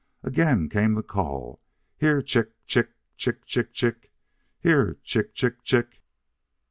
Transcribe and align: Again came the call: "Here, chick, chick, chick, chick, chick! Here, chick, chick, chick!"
Again 0.23 0.67
came 0.67 0.93
the 0.93 1.03
call: 1.03 1.61
"Here, 1.95 2.23
chick, 2.23 2.53
chick, 2.65 2.93
chick, 3.17 3.45
chick, 3.45 3.71
chick! 3.71 4.11
Here, 4.59 4.97
chick, 5.03 5.35
chick, 5.35 5.61
chick!" 5.61 6.01